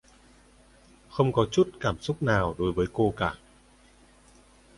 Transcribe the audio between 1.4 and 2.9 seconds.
chút cảm xúc nào đối với